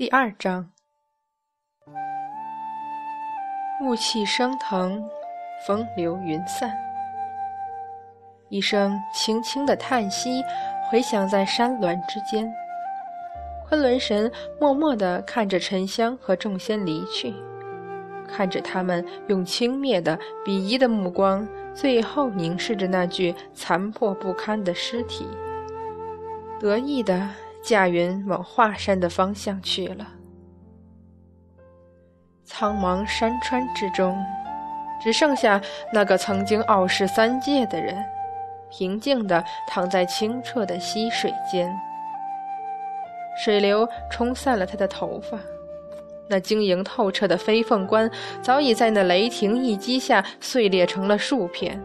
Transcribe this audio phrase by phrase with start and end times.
[0.00, 0.66] 第二章，
[3.84, 5.06] 雾气升腾，
[5.66, 6.74] 风流云散。
[8.48, 10.42] 一声轻轻的叹息
[10.88, 12.50] 回响在山峦之间。
[13.68, 17.34] 昆仑神默默地看着沉香和众仙离去，
[18.26, 25.28] 看着他们用轻蔑的、鄙夷的目光，最后凝视着那具残破不堪的尸体，
[26.58, 27.28] 得意的。
[27.62, 30.06] 驾云往华山的方向去了。
[32.44, 34.16] 苍茫山川之中，
[35.00, 35.60] 只剩下
[35.92, 37.96] 那个曾经傲视三界的人，
[38.70, 41.72] 平静地躺在清澈的溪水间。
[43.42, 45.38] 水流冲散了他的头发，
[46.28, 48.10] 那晶莹透彻的飞凤冠
[48.42, 51.80] 早已在那雷霆一击下碎裂成了数片，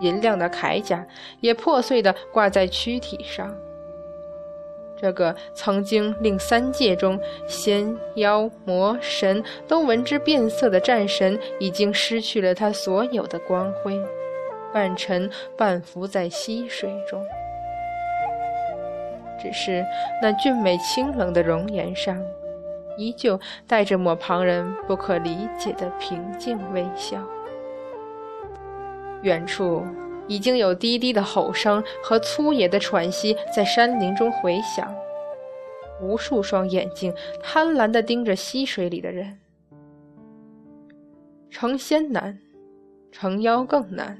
[0.00, 1.06] 银亮的铠甲
[1.40, 3.50] 也破碎地挂在躯体上。
[4.96, 14.00] 这个曾经令三界中仙妖魔神都闻之变色的战神，已经失去了他所有的光辉，
[14.72, 17.22] 半沉半浮在溪水中。
[19.42, 19.84] 只是
[20.22, 22.18] 那俊美清冷的容颜上，
[22.96, 27.18] 依旧带着抹旁人不可理解的平静微笑。
[29.22, 29.84] 远处。
[30.26, 34.94] 已经有低低的吼声和粗野的喘息在山林中回响，
[36.00, 39.38] 无数双眼睛贪婪地盯着溪水里的人。
[41.50, 42.38] 成仙难，
[43.12, 44.18] 成妖更难。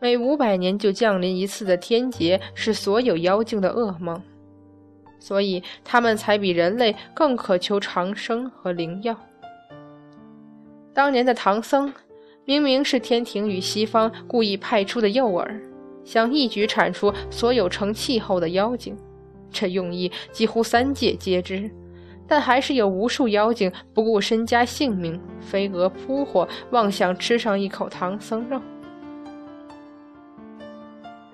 [0.00, 4.22] 每五百年就降临一次的天劫是所有妖精的噩梦，
[5.18, 9.16] 所以他们才比人类更渴求长生和灵药。
[10.92, 11.92] 当年的唐僧。
[12.48, 15.46] 明明是天庭与西方故意派出的诱饵，
[16.02, 18.96] 想一举铲除所有成气候的妖精，
[19.50, 21.70] 这用意几乎三界皆知，
[22.26, 28.58] 但还是有无数妖精不顾身家性命，飞蛾扑火，妄想吃上一口唐僧肉。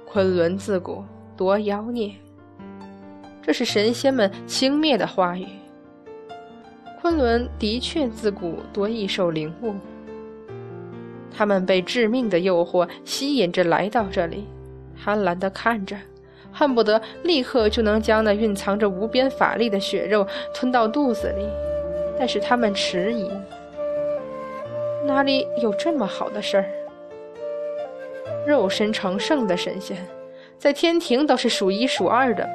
[0.04, 1.04] 昆仑自古
[1.36, 2.12] 多妖孽，
[3.40, 5.46] 这是神仙们轻蔑的话语。
[7.00, 9.76] 昆仑的确自古多易受灵物。
[11.36, 14.46] 他们被致命的诱惑吸引着来到这里，
[15.02, 15.96] 贪婪地看着，
[16.52, 21.46] 恨不得立刻就能将那蕴藏着无边法力的血肉吞到肚子里。
[22.16, 23.28] 但是他们迟疑，
[25.04, 26.64] 哪里有这么好的事儿？
[28.46, 29.96] 肉身成圣的神仙，
[30.56, 32.52] 在天庭都是数一数二的吧？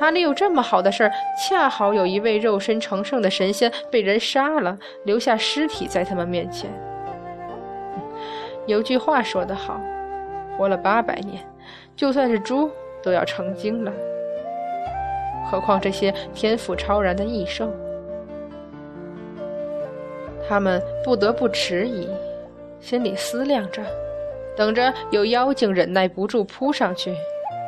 [0.00, 1.10] 哪里有这么好的事儿？
[1.36, 6.70] 恰好有一位肉身成圣的神仙被人杀了，留下尸体在他们面前。
[8.66, 9.78] 有句话说得好，
[10.56, 11.44] 活了八百年，
[11.94, 12.70] 就算是猪
[13.02, 13.92] 都要成精了，
[15.44, 17.70] 何况这些天赋超然的异兽？
[20.48, 22.08] 他们不得不迟疑，
[22.80, 23.82] 心里思量着，
[24.56, 27.14] 等着有妖精忍耐不住扑上去，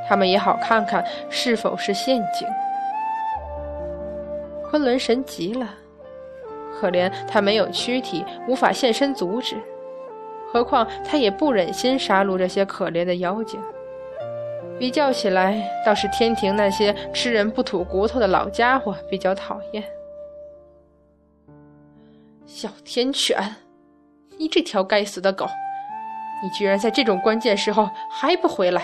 [0.09, 2.49] 他们也好看看是否是陷阱。
[4.71, 5.69] 昆仑神急了，
[6.73, 9.57] 可怜他没有躯体，无法现身阻止。
[10.53, 13.61] 何况他也不忍心杀戮这些可怜的妖精。
[14.79, 19.83] 比较起来，倒是天庭那些吃人不吐骨头的老家伙比较讨厌。
[22.47, 23.39] 小天犬，
[24.39, 25.47] 你这条该死的狗，
[26.43, 28.83] 你居然在这种关键时候还不回来！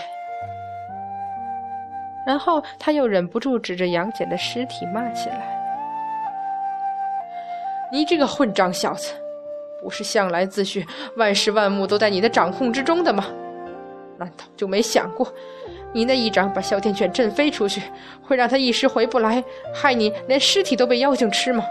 [2.27, 5.47] 然后他又忍不住指着杨戬的尸体骂起来
[7.93, 9.13] ：“你这个混账小子！”
[9.83, 13.27] 不是向来自诩万事万物都在你的掌控之中的吗？
[14.19, 15.27] 难道就没想过，
[15.93, 17.83] 你那一掌把哮天犬震飞出去，
[18.23, 19.43] 会让他一时回不来，
[19.75, 21.65] 害你连尸体都被妖精吃吗？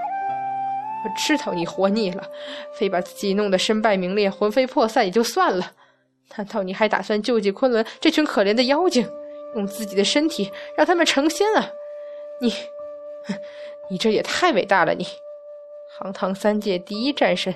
[1.03, 2.23] 我知道你活腻了，
[2.73, 5.71] 非把自己弄得身败名裂、魂飞魄散也就算了，
[6.35, 9.07] 难道你还打算救济昆仑这群可怜的妖精，
[9.55, 11.69] 用自己的身体让他们成仙啊？
[12.41, 12.51] 你，
[13.25, 13.33] 哼
[13.89, 15.07] 你这也太伟大了，你！
[15.97, 17.53] 堂堂三界第一战神，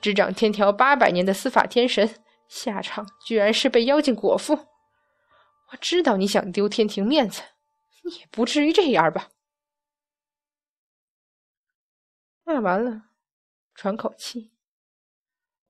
[0.00, 4.54] 执掌天条八百年的司法天神，下场居然是被妖精果腹。
[4.54, 7.42] 我知道你想丢天庭面子，
[8.04, 9.28] 你也不至于这样吧？
[12.44, 13.02] 骂完了，
[13.74, 14.52] 喘口气。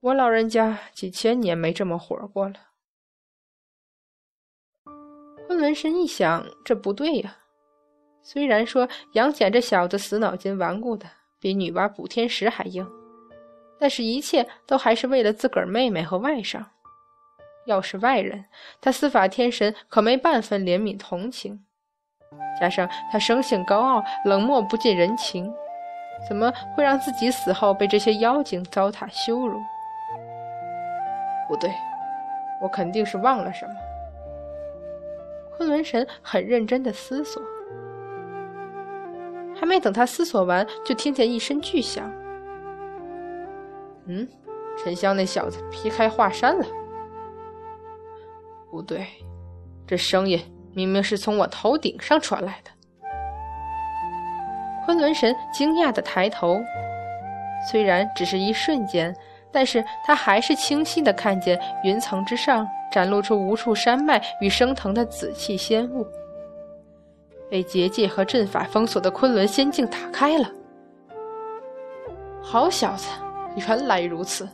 [0.01, 2.67] 我老人家几千年没这么活过了。
[5.47, 7.39] 昆仑神一想，这不对呀。
[8.21, 11.18] 虽然说杨戬这小子死脑筋顽固的。
[11.39, 12.85] 比女娲补天石还硬，
[13.79, 16.63] 但是，一切都还是为了自个儿妹妹和外甥。
[17.65, 18.45] 要是外人，
[18.81, 21.63] 他司法天神可没半分怜悯同情。
[22.59, 25.51] 加上他生性高傲、冷漠不近人情，
[26.27, 29.59] 怎么会让自己死后被这些妖精糟蹋羞辱？
[31.47, 31.71] 不对，
[32.61, 33.73] 我肯定是忘了什么。
[35.55, 37.41] 昆仑神很认真的思索，
[39.59, 42.09] 还没等他思索完，就听见一声巨响。
[44.07, 44.27] 嗯，
[44.81, 46.65] 沉香那小子劈开华山了。
[48.71, 49.05] 不对，
[49.85, 50.39] 这声音
[50.73, 52.71] 明明是从我头顶上传来的。
[54.85, 56.59] 昆仑神惊讶的抬头，
[57.69, 59.15] 虽然只是一瞬间，
[59.51, 66.07] 但是他还是清晰的看见云层之上展露出无数山脉与升腾的紫气仙雾。
[67.49, 70.49] 被结界和阵法封锁的昆仑仙境打开了。
[72.41, 73.09] 好小子，
[73.55, 74.47] 原来如此。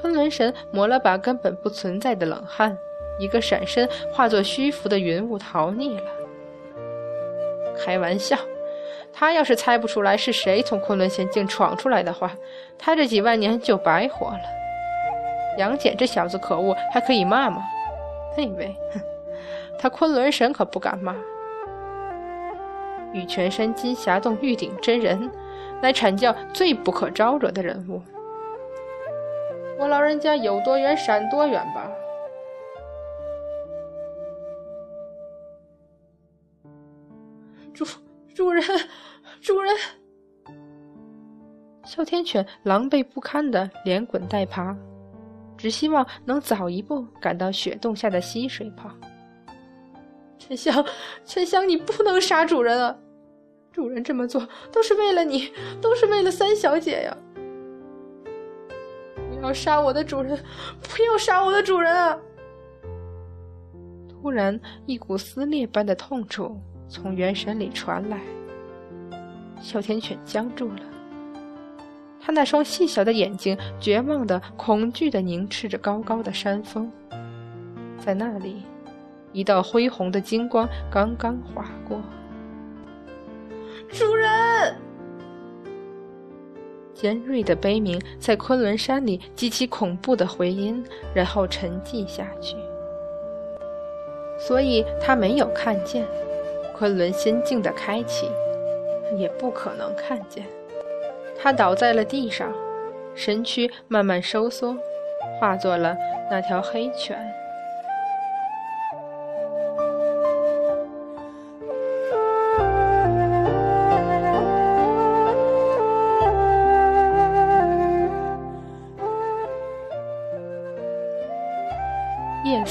[0.00, 2.76] 昆仑神抹了把根本不存在的冷汗，
[3.18, 6.02] 一个闪身化作虚浮的云雾逃匿了。
[7.78, 8.36] 开玩笑，
[9.12, 12.32] 他要是猜不出来是谁从昆仑仙境闯出来的话，
[12.78, 14.40] 他这几万年就白活了。
[15.58, 17.62] 杨戬这小子可恶，还可以骂吗？
[18.36, 19.00] 那位，哼，
[19.82, 21.12] 他昆仑神可不敢骂。
[23.12, 25.28] 玉泉山金霞洞玉鼎真人，
[25.82, 28.00] 乃阐教最不可招惹的人物。
[29.80, 31.90] 我老人家有多远闪多远吧。
[37.74, 37.84] 主
[38.32, 38.62] 主人，
[39.40, 39.74] 主人！
[41.84, 44.76] 哮天犬狼狈不堪的连滚带爬，
[45.56, 48.96] 只希望能早一步赶到雪洞下的溪水旁。
[50.46, 50.84] 沉香，
[51.24, 52.96] 沉香，你不能杀主人啊！
[53.72, 57.16] 主人这么做都是为了你，都是为了三小姐呀！
[59.14, 60.36] 不要杀我的主人！
[60.82, 62.18] 不要杀我的主人啊！
[64.08, 68.20] 突然，一股撕裂般的痛楚从元神里传来，
[69.60, 70.80] 哮天犬僵住了。
[72.20, 76.90] 他那双细小的眼睛绝望的、恐惧的凝视着高高的山峰，
[77.98, 78.62] 在那里，
[79.32, 82.00] 一道恢宏的金光刚刚划过。
[83.90, 84.76] 主人！
[86.94, 90.84] 尖锐的悲鸣在昆仑山里激起恐怖的回音，
[91.14, 92.56] 然后沉寂下去。
[94.38, 96.06] 所以他没有看见
[96.76, 98.28] 昆仑仙境的开启，
[99.16, 100.46] 也不可能看见。
[101.36, 102.52] 他倒在了地上，
[103.14, 104.76] 身躯慢慢收缩，
[105.40, 105.96] 化作了
[106.30, 107.18] 那条黑犬。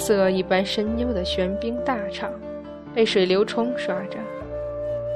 [0.02, 2.32] 色一般深幽的玄冰大场，
[2.94, 4.18] 被水流冲刷着，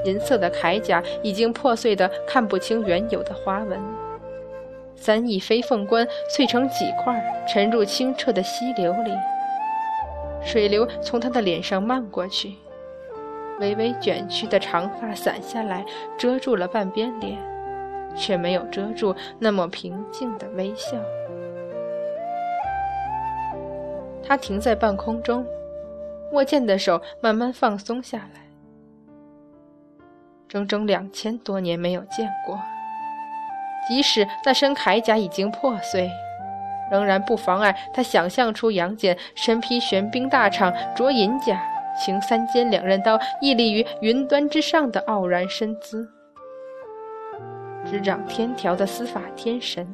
[0.04, 3.78] 银色的铠甲已经破碎的看不清原有的花纹。
[4.94, 9.10] 三翼飞凤冠碎成几块，沉入清澈的溪流里。
[10.42, 12.54] 水流从他的脸上漫过去，
[13.58, 15.84] 微微卷曲的长发散下来，
[16.16, 17.36] 遮住了半边脸，
[18.14, 20.96] 却没有遮住那么平静的微笑。
[24.26, 25.46] 他停在半空中，
[26.32, 28.40] 握剑的手慢慢放松下来。
[30.48, 32.58] 整整两千多年没有见过，
[33.88, 36.10] 即使那身铠甲已经破碎，
[36.90, 41.60] 仍然不妨碍他想象出杨戬身披玄冰大氅，着银甲，
[41.98, 46.08] 擎三尖两刃刀，屹立于云端之上的傲然身姿，
[47.84, 49.86] 执掌天条的司法天神。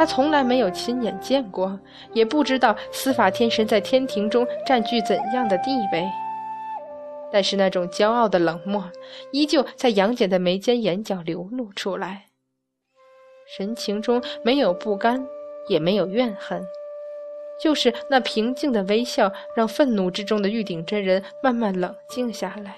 [0.00, 1.78] 他从来没有亲眼见过，
[2.14, 6.10] 也不知道司法天神在天庭中占据怎样的地位。
[7.30, 8.90] 但是那种骄傲的冷漠，
[9.30, 12.28] 依旧在杨戬的眉间眼角流露出来，
[13.46, 15.22] 神情中没有不甘，
[15.68, 16.64] 也没有怨恨，
[17.62, 22.74] 就是那平静的微笑，让愤怒之中的玉鼎真人慢慢冷静下来。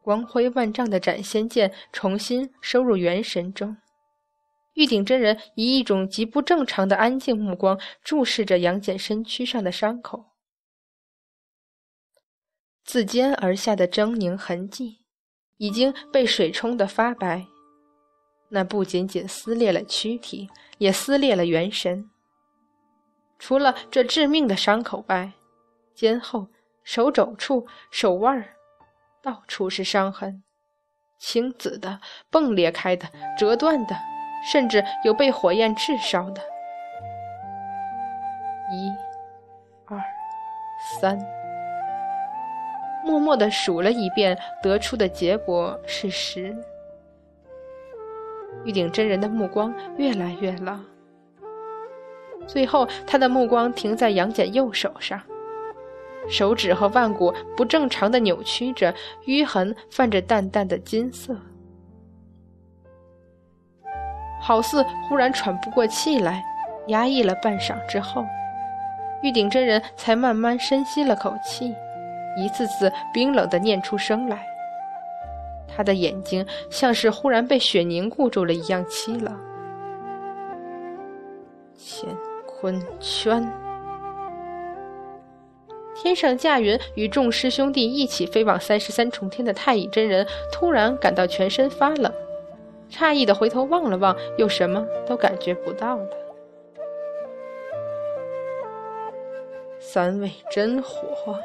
[0.00, 3.76] 光辉万丈的斩仙剑重新收入元神中。
[4.78, 10.26] 玉鼎真人以一种极不正常的安静目光注视着杨戬身躯上的伤口，
[12.84, 15.00] 自肩而下的狰狞痕迹
[15.56, 17.44] 已经被水冲得发白，
[18.50, 22.08] 那不仅仅撕裂了躯体，也撕裂了元神。
[23.36, 25.32] 除了这致命的伤口外，
[25.92, 26.46] 肩后、
[26.84, 28.54] 手肘处、手腕儿，
[29.20, 30.44] 到处是伤痕，
[31.18, 33.96] 青紫的、迸裂开的、折断的。
[34.42, 36.40] 甚至有被火焰炙烧的，
[38.70, 38.92] 一、
[39.86, 40.00] 二、
[41.00, 41.18] 三，
[43.04, 46.56] 默默的数了一遍，得出的结果是十。
[48.64, 50.84] 玉鼎真人的目光越来越冷，
[52.46, 55.20] 最后他的目光停在杨戬右手上，
[56.28, 58.92] 手指和腕骨不正常的扭曲着，
[59.26, 61.36] 淤痕泛着淡淡的金色，
[64.48, 66.42] 好似忽然喘不过气来，
[66.86, 68.24] 压抑了半晌之后，
[69.20, 71.74] 玉鼎真人才慢慢深吸了口气，
[72.34, 74.38] 一次次冰冷的念出声来。
[75.66, 79.38] 他的眼睛像是忽然被雪凝固住了一样凄冷。
[81.76, 82.08] 乾
[82.46, 83.46] 坤圈，
[85.94, 92.10] 天上驾云与众师兄弟一起飞往三十三重天的太乙真人突然感到全身发冷，
[92.98, 96.08] 诧异的回头望了望，又什么都感觉不到了。
[99.78, 101.38] 三味真火，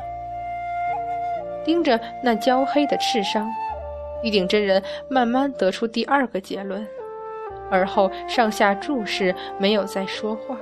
[1.64, 3.48] 盯着那焦黑的赤伤。
[4.24, 6.88] 玉鼎真人慢慢得出第二个结论，
[7.70, 10.58] 而后上下注视，没有再说话。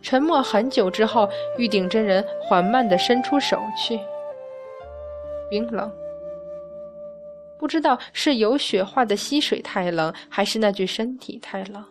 [0.00, 1.28] 沉默很久之后，
[1.58, 3.98] 玉鼎真人缓慢地伸出手去，
[5.50, 5.90] 冰冷。
[7.64, 11.82] 不知道是有雪化的溪水太冷，还是那具身体太冷。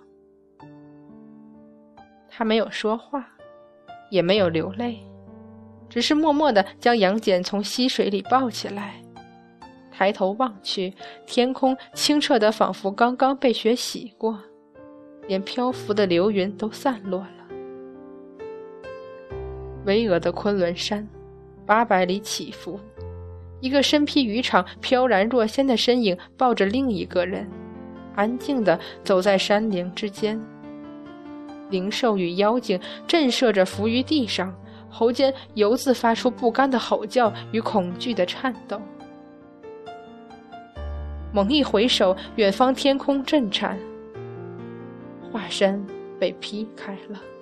[2.30, 3.28] 他没有说话，
[4.12, 5.00] 也没有流泪。
[5.90, 9.02] 只是默默地将杨戬从溪水里抱起来，
[9.92, 10.94] 抬头望去，
[11.26, 14.40] 天空清澈的仿佛刚刚被雪洗过，
[15.28, 17.48] 连漂浮的流云都散落了。
[19.88, 21.08] 巍峨的昆仑山，
[21.66, 22.80] 八百里起伏，
[23.64, 27.50] 一个身披渔裳、飘然若仙的身影抱着另一个人，
[28.14, 30.38] 安静地走在山岭之间。
[31.70, 32.78] 灵兽与妖精
[33.08, 34.54] 震慑着伏于地上。
[34.90, 38.80] 喉间犹自发出不甘的吼叫与恐惧的颤抖。
[41.32, 43.80] 猛一回首，远方天空震颤，
[45.32, 45.84] 华山
[46.20, 47.33] 被劈开了。